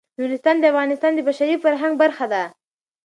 نورستان 0.19 0.55
د 0.59 0.63
افغانستان 0.71 1.11
د 1.15 1.19
بشري 1.27 1.55
فرهنګ 1.63 1.93
برخه 2.01 2.25
ده. 2.33 2.43